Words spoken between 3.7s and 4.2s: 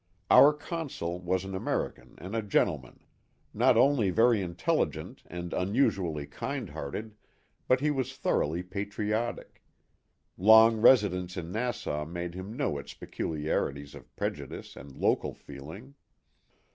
only